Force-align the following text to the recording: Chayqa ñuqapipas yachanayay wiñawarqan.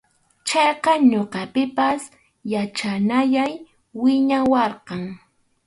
Chayqa 0.47 0.91
ñuqapipas 1.11 2.01
yachanayay 2.51 3.53
wiñawarqan. 4.01 5.03